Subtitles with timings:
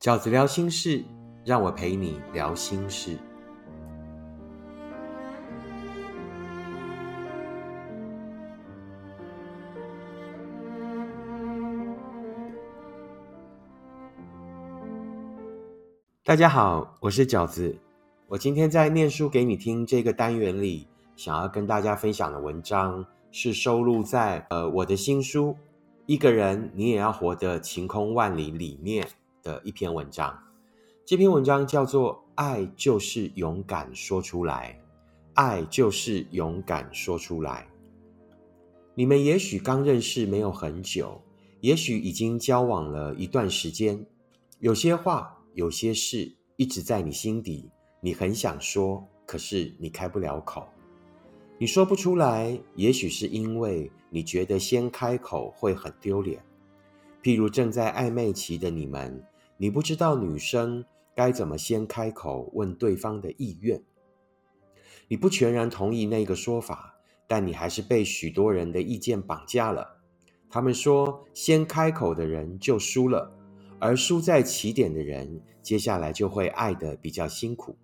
[0.00, 1.04] 饺子聊心事，
[1.44, 3.18] 让我陪你聊心事。
[16.24, 17.76] 大家好，我是饺子。
[18.26, 25.48] 我今天在念书给你听这个单元里，想要跟大家分享的文章是收录在呃我的新书
[26.06, 29.06] 《一个人你也要活得晴空万里》里面
[29.42, 30.38] 的一篇文章。
[31.04, 34.78] 这篇文章叫做《爱就是勇敢说出来》，
[35.34, 37.66] 爱就是勇敢说出来。
[38.94, 41.20] 你们也许刚认识没有很久，
[41.60, 44.06] 也许已经交往了一段时间，
[44.58, 45.36] 有些话。
[45.54, 47.68] 有些事一直在你心底，
[48.00, 50.64] 你很想说，可是你开不了口。
[51.58, 56.40] 你说不出来，也许是因为你觉得先开口会很丢脸。
[57.20, 59.20] 譬如正在暧昧期的你们，
[59.62, 63.82] 你不知道女生该怎么先开口问对方的意愿。
[65.06, 66.94] 你不全然同意那个说法，
[67.28, 69.98] 但你还是被许多人的意见绑架了。
[70.48, 73.36] 他们说，先开口的人就输了。
[73.78, 77.76] 而输在起点的人，接下来就会爱得比较辛苦。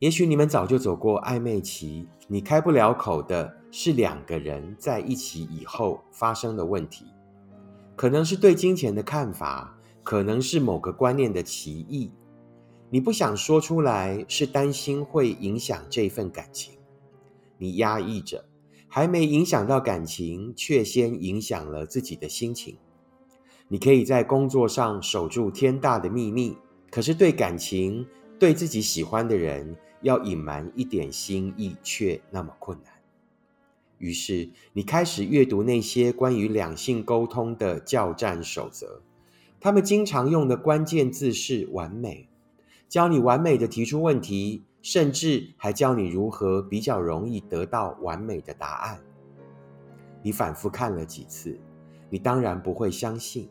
[0.00, 7.04] 也许你们早就走过暧昧期，你开不了口的是两个人在一起以后发生的问题，
[7.94, 9.77] 可能是对金钱的看法，
[10.08, 12.10] 可能是某个观念的歧义。
[12.88, 16.78] 你不想说出来，是担心会影响这份感情，
[17.58, 18.42] 你压抑着，
[18.88, 22.78] 还没影响到感情，却先影响了自己的心情。
[23.68, 26.56] 你可以在工作上守住天大的秘密，
[26.90, 28.06] 可是对感情、
[28.38, 32.94] 对自己喜欢的人，要隐瞒一点心意却那么困难。
[33.98, 39.02] 于是，你开始阅读那些关于两性沟通的教战守则，
[39.60, 42.28] 他们经常用的关键字是“完美”，
[42.88, 49.00] 教你完美的提出问题，甚至还教你如何比较容易得到完美的答案。
[50.22, 51.58] 你反复看了几次，
[52.08, 53.48] 你当然不会相信。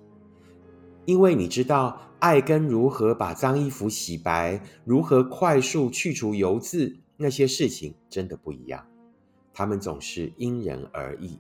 [1.06, 8.86] 因为你知道，爱跟如何把脏衣服洗白，如何快速去除油渍，那些事情真的不一样。
[9.54, 11.40] 他们总是因人而异。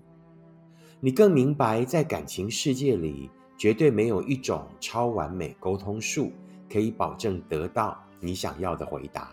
[1.00, 6.32] 你更明白，在感情世界里，绝对没有一种超完美沟通术
[6.72, 9.32] 可以保证得到你想要的回答。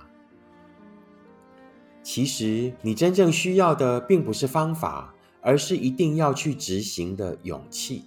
[2.03, 8.05] 其实，你真正需要的并不是方法，而是一定要去执行的勇气。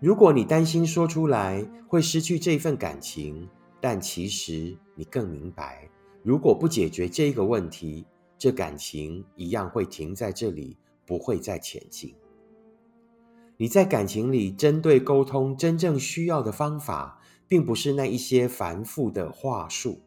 [0.00, 3.48] 如果你担心说出来会失去这份感情，
[3.80, 5.88] 但其实你更明白，
[6.22, 8.04] 如果不解决这个问题，
[8.36, 12.14] 这感情一样会停在这里，不会再前进。
[13.60, 20.00] 你在感情里针对沟通真正需要的方法，并不是那一些繁复的话术，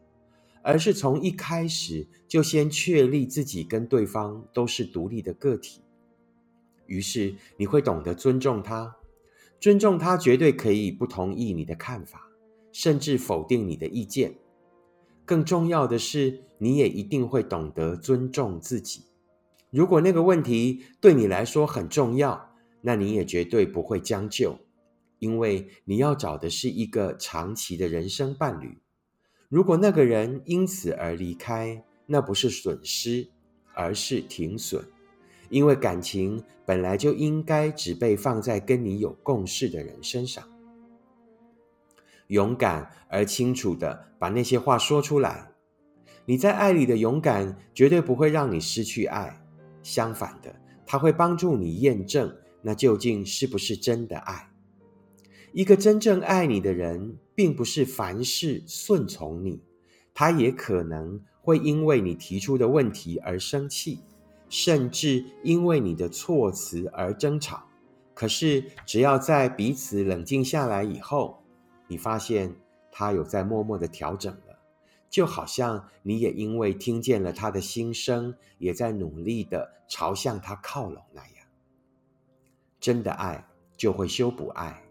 [0.62, 5.82] 而是从一开始就先确立自己跟对方都是独立的个体。
[6.86, 8.96] 于是你会懂得尊重他。
[9.60, 12.26] 尊重他绝对可以不同意你的看法，
[12.72, 14.34] 甚至否定你的意见。
[15.26, 19.04] 更重要的是，你也一定会懂得尊重自己。
[19.70, 22.51] 如果那个问题对你来说很重要，
[22.82, 24.58] 那你也绝对不会将就，
[25.18, 28.76] 因为你要找的是一个长期的人生伴侣。
[29.48, 33.28] 如果那个人因此而离开，那不是损失，
[33.74, 34.84] 而是停损。
[35.48, 40.42] 因为感情本来就应该只被放在跟你有共识的人身上，
[42.28, 45.52] 勇敢而清楚的把那些话说出来。
[46.24, 49.44] 你在爱里的勇敢绝对不会让你失去爱，
[49.82, 50.54] 相反的，
[50.86, 54.50] 它会帮助你验证那究竟是不是真的爱。
[55.52, 59.60] 一个真正爱你的人，并不是凡事顺从你，
[60.14, 64.00] 他也可能会因为你提出的问题而生气。
[64.48, 67.64] 甚至因为你的措辞而争吵，
[68.12, 71.42] 可是只要在彼此冷静下来以后，
[71.88, 72.54] 你发现
[72.90, 74.58] 他有在默默的调整了，
[75.08, 81.41] 就好像你也因为听见了他的心声，也在努力的朝向他靠拢那样。
[82.82, 83.42] 真的爱
[83.78, 84.82] 就会修补爱，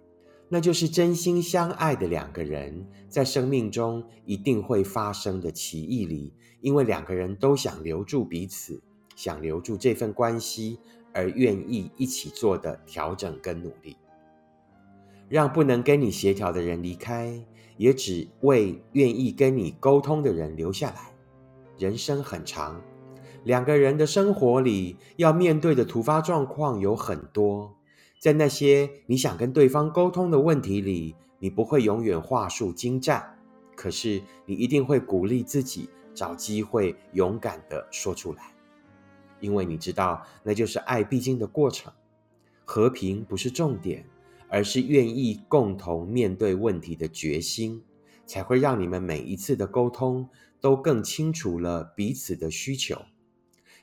[0.50, 8.82] 那就是真心相爱的两个人在生命中一定会发生的奇异里，因为两个人都想留住彼此。
[9.14, 10.80] 想留住这份关系
[11.14, 13.96] 而愿意一起做的调整跟努力，
[15.30, 17.40] 让不能跟你协调的人离开，
[17.78, 21.14] 也只为愿意跟你沟通的人留下来。
[21.78, 22.82] 人生很长，
[23.44, 27.76] 两个人的生活里要面对的突发状况有很多，
[28.22, 33.36] 在那些你想跟对方沟通的问题里，你不会永远话术精湛，
[33.76, 38.54] 可是你一定会鼓励自己，找机会勇敢的说出来，
[39.40, 41.92] 因为你知道，那就是爱必经的过程。
[42.64, 44.06] 和平不是重点，
[44.48, 47.82] 而是愿意共同面对问题的决心，
[48.28, 50.30] 才会让你们每一次的沟通
[50.60, 53.02] 都更清楚了彼此的需求，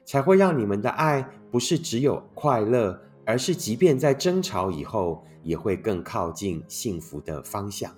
[0.04, 3.02] 才会让你们的爱不是只有快乐。
[3.28, 7.94] 而是，即便在争吵以后，也会更靠近幸福的方向。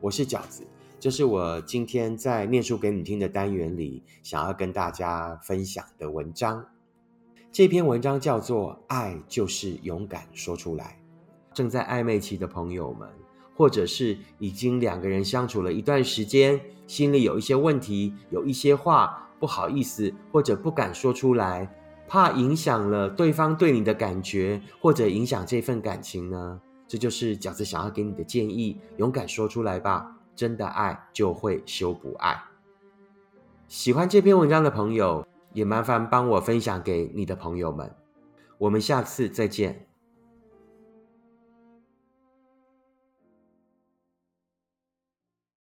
[0.00, 0.66] 我是饺子，
[0.98, 6.66] 这是我今天在念书给你听的单元里想要跟大家分享的文章。
[7.52, 10.98] 这篇文章叫做《爱就是勇敢说出来》。
[11.54, 13.06] 正在暧昧期的朋友们，
[13.54, 21.70] 或者是已经两个人相处了一段时间，心里有一些问题，有一些话不好意思或者不敢说出来。
[22.10, 26.60] 怕影响了对方对你的感觉，或者影响这份感情呢？
[26.88, 30.16] 这就是饺子想要给你的建议，勇敢说出来吧。
[30.34, 32.42] 真的爱就会修补爱。
[33.68, 37.94] 喜欢这篇文章的朋友，也麻烦帮我分享给你的朋友们。
[38.58, 39.89] 我们下次再见。